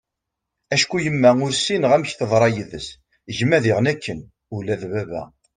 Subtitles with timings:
[0.75, 2.87] acku yemma ur ssineγ amek teḍṛa yid-s,
[3.37, 4.19] gma diγen akken,
[4.57, 5.21] ula d baba